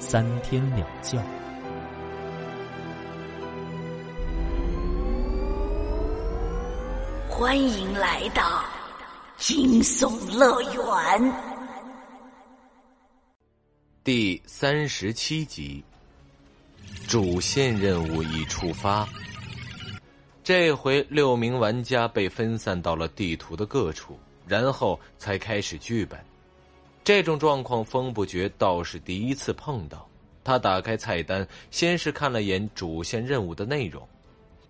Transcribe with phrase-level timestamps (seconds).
[0.00, 1.22] 三天两觉。
[7.28, 8.64] 欢迎来到
[9.36, 11.32] 惊悚乐园
[14.02, 15.84] 第三十七集，
[17.06, 19.06] 主线任务已触发。
[20.42, 26.18] 这回六名玩家被分散到了地图的各处，然后才开始剧本。
[27.02, 30.08] 这种状况，风不觉倒是第一次碰到。
[30.44, 34.06] 他打开菜单，先是看了眼主线任务的内容，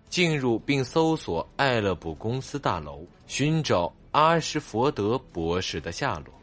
[0.09, 6.33] 进入并搜索爱乐普公司大楼，寻找阿什佛德博士的下落。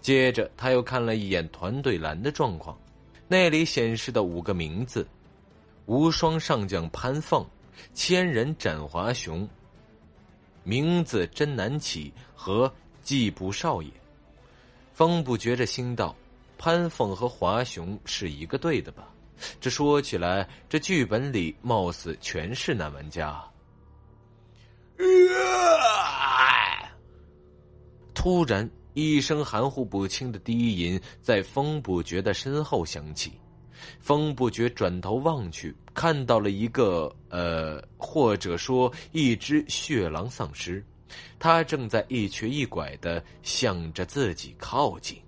[0.00, 2.78] 接着，他又看了一眼团队栏的状况，
[3.26, 5.06] 那里显示的五个名字：
[5.86, 7.44] 无双上将潘凤。
[7.94, 9.48] 千人斩华雄，
[10.64, 12.12] 名字真难起。
[12.34, 12.72] 和
[13.02, 13.90] 季布少爷，
[14.98, 16.12] 风不觉着心道：
[16.58, 19.08] 潘凤和华雄是一个队的吧？
[19.60, 23.40] 这说起来，这剧本里貌似全是男玩家。
[28.12, 33.34] 突然，一声含糊不清的低吟在风不觉的身后响起。
[34.00, 40.84] 风不觉转头望去，看到了一个呃，或者说一只血狼丧尸，
[41.38, 45.20] 他正在一瘸一拐的向着自己靠近。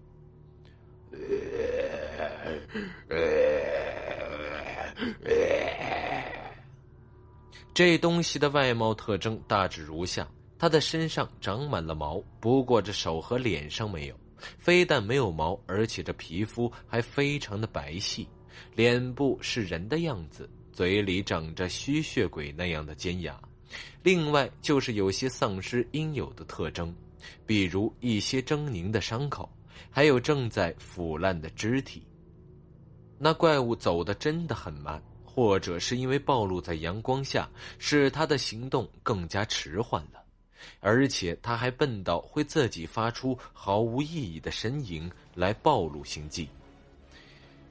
[7.72, 14.14] 这东西的外貌特征大致如下：它的身上长满了毛，不过这手和脸上没有。
[14.58, 18.26] 非但没有毛，而且这皮肤还非常的白皙。
[18.74, 23.38] 脸部是人的样子，嘴里长着吸血鬼那样的尖牙，
[24.02, 26.94] 另外就是有些丧尸应有的特征，
[27.46, 29.48] 比如一些狰狞的伤口，
[29.90, 32.02] 还有正在腐烂的肢体。
[33.18, 37.48] 那怪物走的真的很慢，或者是因为暴露在阳光下，
[37.78, 40.22] 使他的行动更加迟缓了，
[40.80, 46.48] 而且他还笨到会自己发出毫无意义的呻吟来暴露行迹。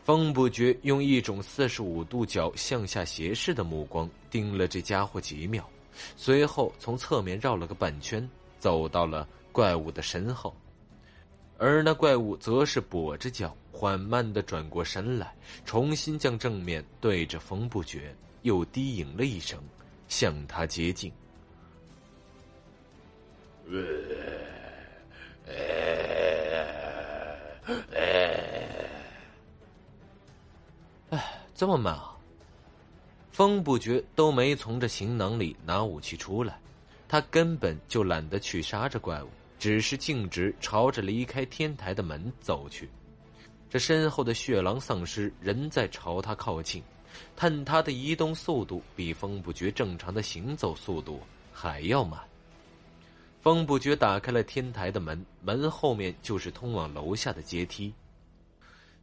[0.04, 5.68] 风不觉用一种四十五度角向下斜视的目光盯了这家伙几秒，
[6.16, 8.30] 随后从侧面绕了个半圈，
[8.60, 10.56] 走到了怪物的身后，
[11.58, 19.62] 而那怪物则是跛着脚，缓慢的转过身来，重新将正面对着风不觉，又低吟了一声，
[20.08, 21.12] 向他接近。
[31.54, 32.09] 这么慢啊！
[33.40, 36.60] 风不觉都没从这行囊里拿武器出来，
[37.08, 42.90] 他根本就懒得去杀这怪物，只是径直朝着离开天台的门走去。
[43.70, 46.84] 这身后的血狼丧尸仍在朝他靠近，
[47.34, 51.22] 但他的移动速度比风不觉正常的行走速度
[51.54, 52.20] 还要慢。
[53.40, 57.94] 风不觉打开了天台的门，门后面就是通往楼下的阶梯。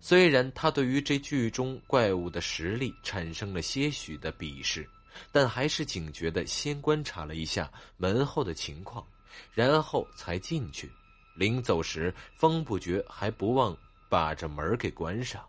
[0.08, 4.88] 虽然他对于这剧中怪物的实力产生了些许的鄙视，
[5.32, 9.04] 但还是警觉的先观察了一下门后的情况，
[9.52, 10.88] 然后才进去。
[11.34, 13.76] 临走时，风不觉还不忘
[14.08, 15.44] 把这门给关上。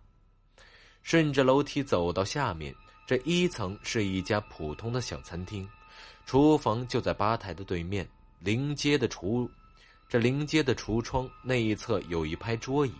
[1.03, 2.73] 顺着楼梯走到下面，
[3.05, 5.69] 这一层是一家普通的小餐厅，
[6.25, 8.09] 厨房就在吧台的对面。
[8.39, 9.47] 临街的橱，
[10.09, 12.91] 这临街的橱窗那一侧有一排桌椅。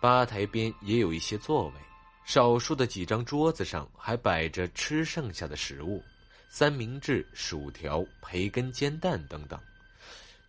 [0.00, 1.74] 吧台边也有一些座位，
[2.24, 6.02] 少数的几张桌子上还摆着吃剩下的食物，
[6.48, 9.60] 三明治、薯条、培根煎蛋等等。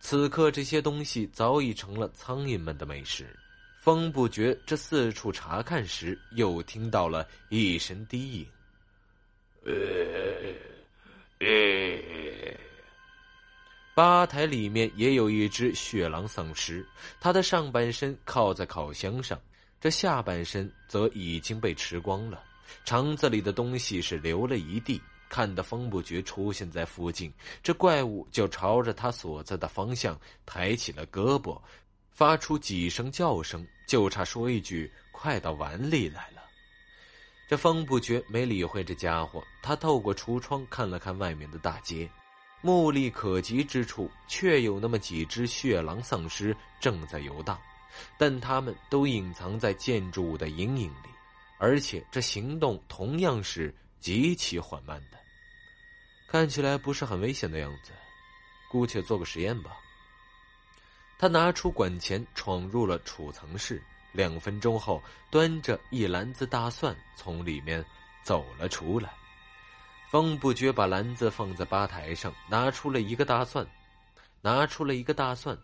[0.00, 3.36] 此刻这些东西早已成了苍蝇们的美食。
[3.80, 8.46] 风不觉这四处查看时，又听到了一声低吟。
[14.00, 16.88] 吧台里面也有一只血狼丧尸，
[17.20, 19.38] 它的上半身靠在烤箱上，
[19.78, 22.42] 这下半身则已经被吃光了，
[22.86, 24.98] 肠子里的东西是流了一地。
[25.28, 27.30] 看得风不觉出现在附近，
[27.62, 31.60] 这怪物就朝着他所在的方向抬起了胳膊，
[32.10, 36.40] 发出几声叫声，就差说一句“快到碗里来了”。
[37.46, 42.10] 这风不觉没理会这家伙，他透过橱窗看了看外面的大街，
[42.60, 47.58] 目力可及之处，却有那么几只血狼丧尸正在游荡，
[48.18, 51.08] 但他们都隐藏在建筑物的阴影里，
[51.58, 55.18] 而且这行动同样是极其缓慢的，
[56.28, 57.92] 看起来不是很危险的样子，
[58.70, 59.72] 姑且做个实验吧。
[61.18, 63.82] 他拿出管钳，闯入了储藏室。
[64.12, 67.84] 两分钟后，端着一篮子大蒜从里面
[68.24, 69.14] 走了出来。
[70.10, 73.64] 风不觉把篮子放在吧台上，拿出了一个大蒜，
[74.40, 75.56] 拿出了一个大蒜，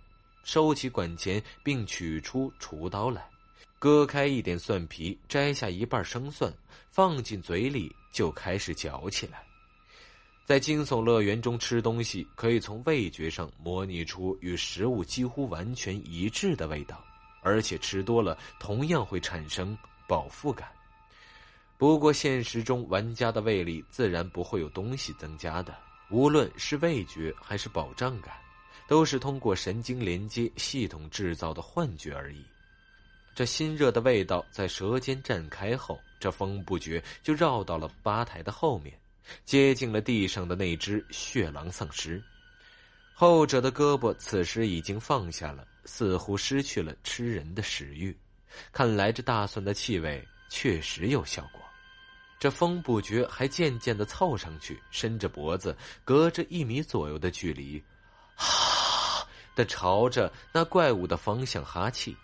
[0.45, 3.29] 收起管钳，并取出厨刀来，
[3.81, 6.55] 割开一点蒜皮，摘下一半生蒜，
[6.93, 9.43] 放进嘴里就开始嚼起来。
[10.45, 17.03] 在惊悚乐园中吃东西，可以从味觉上模拟出与食物几乎完全一致的味道。
[17.43, 19.77] 而且吃多了，同样会产生
[20.07, 20.69] 饱腹感。
[21.79, 25.77] 不过现实中，玩家的胃里自然不会有东西增加的，
[26.11, 28.35] 无论是味觉还是饱胀感，
[28.89, 32.45] 都是通过神经连接系统制造的幻觉而已。
[33.35, 38.99] 这新热的味道在舌尖绽开后，这风不觉就绕到了吧台的后面，
[39.45, 42.23] 接近了地上的那只血狼丧尸。
[43.13, 45.67] 后者的胳膊此时已经放下了。
[45.89, 48.13] 似乎失去了吃人的食欲，
[48.73, 51.63] 看来这大蒜的气味确实有效果。
[52.39, 57.83] 这风不觉还渐渐的凑上去，伸着脖子，隔着一米左右的距离，
[58.35, 62.17] 哈的朝着那怪物的方向哈气。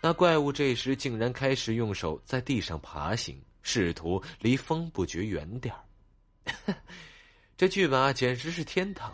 [0.00, 6.74] 那怪物这时竟然开始用手在地上爬行，试图离风不觉远点儿。
[7.56, 9.12] 这剧本啊，简直是天堂！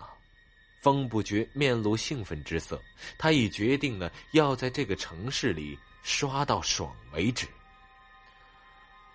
[0.81, 2.81] 风不觉面露兴奋之色，
[3.19, 7.49] 他已决定了要在这个城市里刷到爽为止。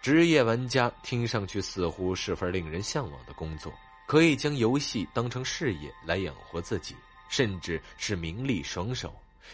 [0.04, 3.72] 职业玩家听上去似乎是份令人向往的工作，
[4.06, 6.94] 可以将游戏当成事业来养活自己，
[7.30, 9.10] 甚至是名利双收。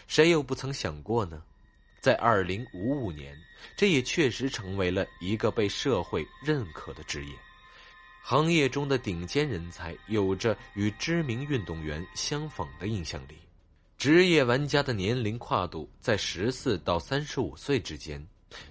[0.08, 1.40] 谁又不曾想过呢？
[2.00, 3.32] 在二零五五年，
[3.76, 7.32] 这也确实成为了一个被社会认可的职业。
[8.20, 13.38] 行业中的顶尖人才有着与知名运动员相仿的印象力，
[13.96, 18.26] 职业玩家的年龄跨度在十四到三十五岁之间。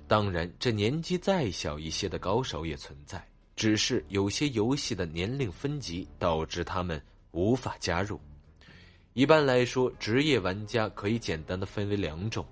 [0.07, 3.23] 当然，这年纪再小一些的高手也存在，
[3.55, 8.19] 只是有些游戏的年龄分级导致他们无法加入。
[9.13, 12.45] 一般来说，职业玩家可以简单的分为两种。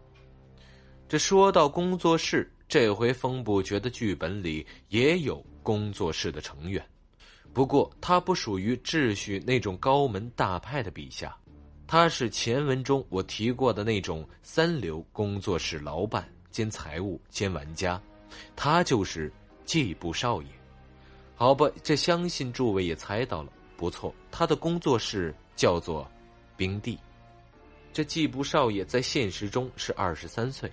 [1.08, 5.46] 这说到工作室，这回风不觉的剧本里也有。
[5.68, 6.82] 工作室的成员，
[7.52, 11.38] 不过他不属于秩序那种高门大派的笔下，
[11.86, 18.02] 他是前文中我提过的那种三流工作室老板兼财务兼玩家，
[18.56, 19.32] 他就是
[19.66, 20.48] 季布少爷。
[21.36, 26.10] 好吧，这相信诸位也猜到了，不错，他的工作室叫做
[26.56, 26.98] 冰帝。
[27.94, 30.72] 这季布少爷在现实中是二十三岁，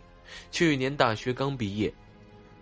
[0.51, 1.93] 去年大学刚毕业，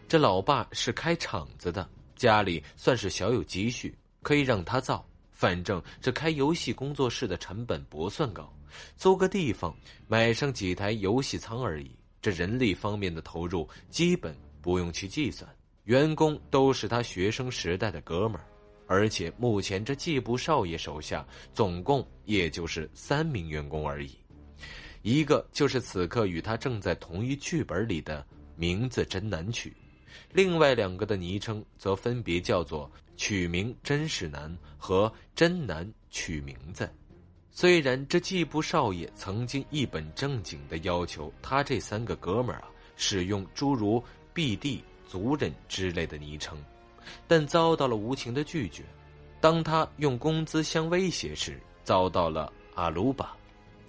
[0.09, 1.88] 这老爸是开厂子的。
[2.14, 3.93] 家里算是小有积蓄，
[4.23, 5.05] 可以让他造。
[5.31, 8.53] 反正这开游戏工作室的成本不算高，
[8.97, 9.75] 租个地方，
[10.06, 11.91] 买上几台游戏仓而已。
[12.22, 15.50] 这人力方面的投入基本不用去计算，
[15.85, 18.47] 员工都是他学生时代的哥们儿。
[18.87, 24.16] 而且目前这季部少爷手下总共也就是三名员工而已，
[25.02, 29.75] 一个就是此刻与他正在同一剧本里的名字真难取。
[30.30, 36.88] 另外两个的昵称则分别叫做“取名真是难”和“真难取名字”。
[37.54, 44.02] 虽然这季布少爷曾经一本正经的要求他这三个哥们儿啊使用诸如
[44.35, 46.59] “BD 族人”之类的昵称，
[47.28, 48.82] 但遭到了无情的拒绝。
[49.38, 53.37] 当他用工资相威胁时，遭到了阿鲁巴。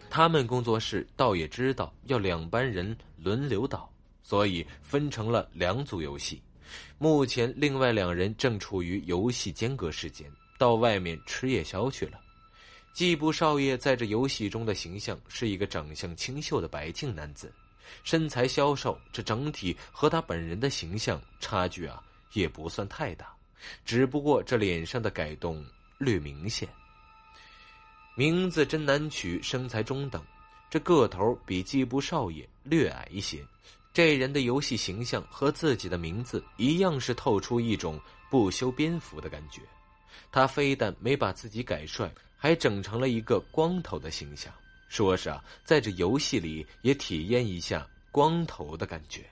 [0.10, 3.90] 他们工作室倒也知道要两班人轮流倒。
[4.26, 6.42] 所以分成了两组游戏，
[6.98, 12.18] 目前另外两人正处于游戏间隔时间，到外面吃夜宵去了。
[12.94, 17.52] 季布少爷在这游戏中的形象是一个长相清秀的白净男子，
[18.04, 23.34] 身材消瘦，这整体和他本人的形象差距啊也不算太大，
[23.84, 25.66] 只不过这脸上的改动
[25.98, 26.70] 略明显。
[28.14, 30.24] 名字真难取，身材中等，
[30.70, 33.44] 这个头比季布少爷略矮一些。
[33.92, 39.62] 这人的游戏形象和自己的名字一样，是透出一种不修边幅的感觉。
[40.32, 42.12] 他非但没把自己改帅，
[42.44, 44.54] 还整成了一个光头的形象，
[44.90, 49.24] 说是啊，在这游戏里也体验一下光头的感觉。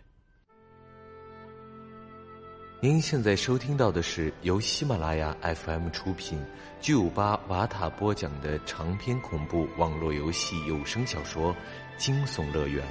[2.79, 6.41] 您现在收听到的是由喜马拉雅 FM 出品、
[6.79, 11.53] 巨五八瓦塔播讲的长篇恐怖网络游戏有声小说
[11.97, 12.81] 《惊悚乐园》，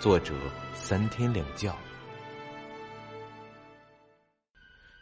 [0.00, 0.32] 作者
[0.72, 1.70] 三天两觉。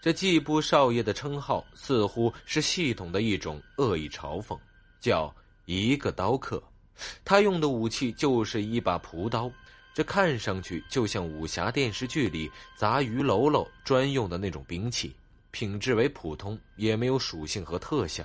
[0.06, 4.56] 这季布少爷的称号似乎是系统的一种恶意嘲讽，
[5.00, 5.34] 叫
[5.64, 6.62] 一个刀客。
[7.24, 9.50] 他用的武器就是一把朴刀。
[9.92, 15.12] 这看上去就像武侠电视剧里砸鱼喽喽专用的那种兵器，
[15.50, 18.24] 品质为普通，也没有属性和特效，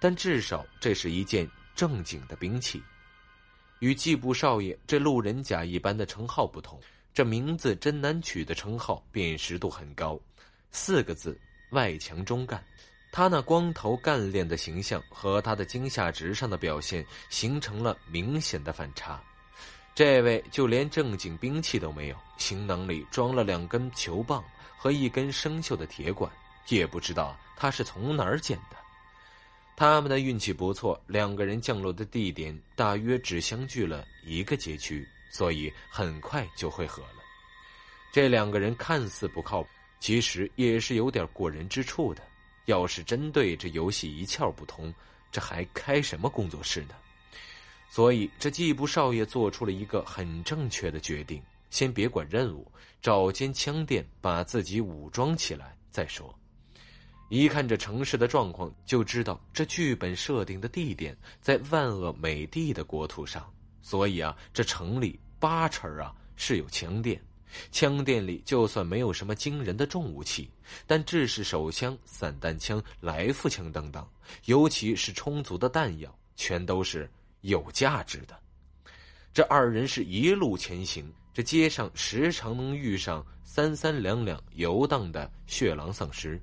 [0.00, 2.82] 但至少这是一件正经的兵器。
[3.78, 6.80] 与季布少爷这路人甲一般的称号不同，
[7.14, 10.18] 这名字真难取的称号辨识度很高，
[10.72, 11.38] 四个字：
[11.70, 12.62] 外强中干。
[13.12, 19.20] 他那光头干练的形象和他的惊吓值上的表现形成了明显的反差。
[19.96, 24.44] 这位就连正经兵器都没有，行囊里装了两根球棒
[24.78, 26.30] 和一根生锈的铁管，
[26.68, 28.76] 也不知道他是从哪儿捡的。
[29.76, 37.18] 他们的运气不错，两个人降落的地点大约只相距了一个街区，所以很快就会合了。
[38.12, 39.68] 这两个人看似不靠谱，
[40.00, 42.22] 其实也是有点过人之处的。
[42.66, 44.92] 要是真对这游戏一窍不通，
[45.30, 46.94] 这还开什么工作室呢？
[47.88, 52.70] 所以，这季布少爷做出了一个很正确的决定：先别管任务，
[53.02, 56.32] 找间枪店把自己武装起来再说。
[57.28, 63.52] 一看这城市的状况，就知道这剧本设定的地点在万恶美帝的国土上。
[63.82, 67.20] 所以啊，这城里八成啊是有枪店。
[67.70, 70.50] 枪店里就算没有什么惊人的重武器，
[70.86, 74.06] 但制式手枪、散弹枪、来福枪等等，
[74.44, 77.10] 尤其是充足的弹药，全都是。
[77.42, 78.38] 有价值的，
[79.32, 81.10] 这二人是一路前行。
[81.32, 86.38] 这街上时常能遇上三三两两游荡的血狼丧尸，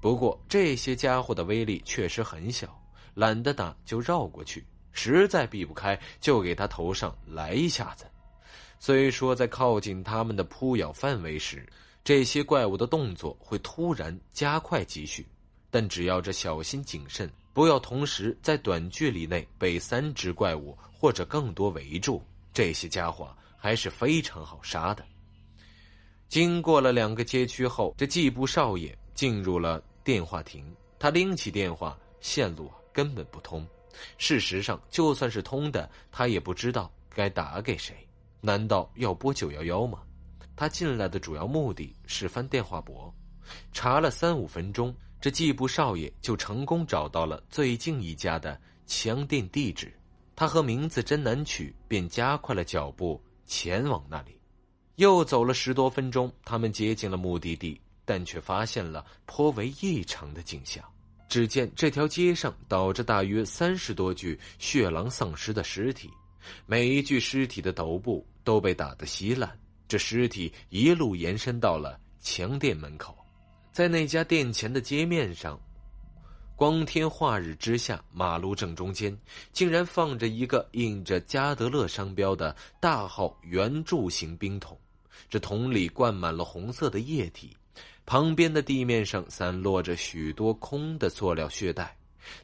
[0.00, 2.76] 不过这些家伙的威力确实很小，
[3.14, 8.04] 懒得打就绕过去，实在避不开就给他头上来一下子。
[8.84, 11.64] 虽说在靠近他们的扑咬范围时，
[12.02, 15.24] 这些怪物的动作会突然加快急续，
[15.70, 17.30] 但只要这小心谨慎。
[17.52, 22.20] 不要同时在短距离内被三只怪物或者更多围住，
[22.52, 25.04] 这些家伙还是非常好杀的。
[26.28, 30.66] 经过了两个街区后，这季布少爷进入了电话亭。
[30.98, 33.64] 他拎起电话，线路根本不通。
[34.18, 37.94] 事实上，就算是通的，他也不知道该打给谁。
[38.44, 40.02] 难道要拨九幺幺吗？
[40.56, 43.10] 他进来的主要目的是翻电话簿，
[43.72, 44.94] 查了三五分钟。
[45.20, 49.96] 这季布少爷就成功找到了最近一家的枪店地址，
[50.34, 54.40] 他和名字真难取，便加快了脚步前往那里。
[54.96, 60.84] 又走了十多分钟，他们接近了目的地，但却发现了颇为异常的景象。
[61.28, 66.10] 只见这条街上倒着大约三十多具血狼丧尸的尸体，
[66.66, 69.50] 每一具尸体的头部都被打得稀烂，
[69.88, 73.16] 这尸体一路延伸到了强店门口。
[73.72, 75.58] 在那家店前的街面上，
[76.56, 79.16] 光天化日之下，马路正中间
[79.52, 84.78] 竟然放着一个印着加德勒商标的大号圆柱形冰桶，
[85.30, 87.56] 这桶里灌满了红色的液体，
[88.04, 91.96] 旁边的地面上散落着许多空的塑料血袋，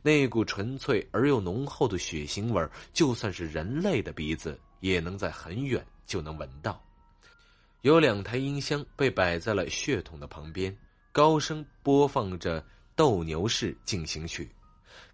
[0.03, 6.83] 那股纯粹而又浓厚的血腥味就算是人类的鼻子也能在很远就能闻到。
[7.83, 10.77] 有两台音箱被摆在了血桶的旁边。
[11.11, 12.61] 高声播放着
[12.95, 14.45] 《斗牛士进行曲》，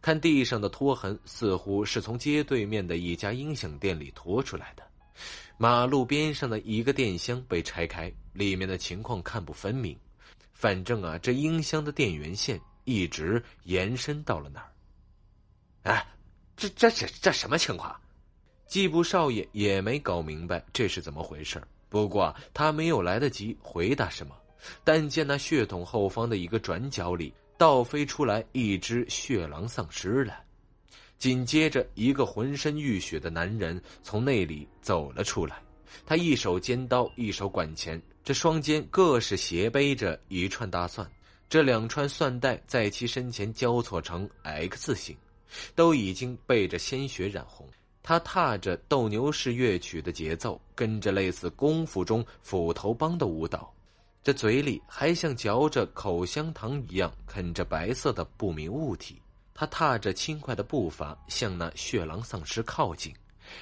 [0.03, 4.83] 看地上的拖痕，似乎是从街对面的一家音响店里拖出来的。
[5.57, 9.97] 马路边上的一个电箱被拆开，里面的情况看不分明。
[10.53, 14.71] 反正啊，这音箱的电源线一直延伸到了那儿。
[15.83, 16.07] 哎，
[16.57, 17.95] 这这这这什么情况？
[18.67, 24.35] 季布少爷也没搞明白这是怎么回事不过他没有来得及回答什么。
[24.83, 30.43] 但见那血桶后方的一个转角里倒飞出来一只血狼丧尸来，
[31.19, 35.63] 紧接着一个浑身浴血的男人从那里走了出来，
[36.07, 41.09] 他一手尖刀，一手管钳，这双肩各是斜背着一串大蒜，
[41.55, 45.17] 这两串蒜带在其身前交错成 X 形，
[45.77, 47.65] 都已经被这鲜血染红。
[48.03, 53.73] 他踏着斗牛士乐曲的节奏，跟着类似功夫中斧头帮的舞蹈。
[54.21, 59.23] 这嘴里还像嚼着口香糖一样啃着白色的不明物体，
[59.55, 63.15] 他踏着轻快的步伐向那血狼丧尸靠近，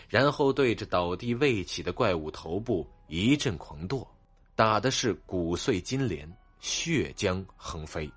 [0.08, 4.11] 然后对着倒地未起的怪物头部一阵狂剁，
[4.56, 6.26] 打的是骨碎金连。
[6.62, 8.11] 血浆横飞。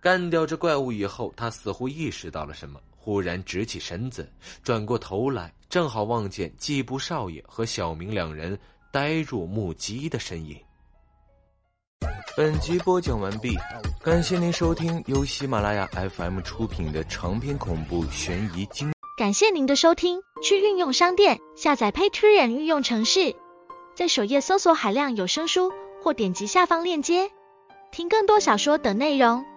[0.00, 4.28] 干掉这怪物以后，他似乎意识到了什么，忽然直起身子，
[4.64, 8.58] 转过头来，正好望见季布少爷和小明两人
[8.90, 10.60] 呆若木鸡的身影。
[12.36, 13.54] 本集播讲完毕，
[14.02, 18.90] 感谢您收听由喜马拉雅 FM 出品的长篇恐怖悬疑惊。
[19.18, 23.36] 感谢您的收听，去运用商店下载 Patreon 运用城市，
[23.94, 25.70] 在首页搜索海量有声书，
[26.02, 27.30] 或点击下方链接
[27.92, 29.51] 听更多小说等内容。